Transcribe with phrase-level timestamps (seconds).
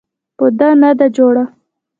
[0.37, 1.43] په ده نه ده جوړه.